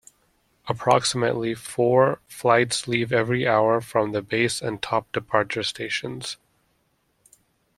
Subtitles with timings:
[0.67, 6.37] Approximately four "flights" leave every hour from the base and top departure stations.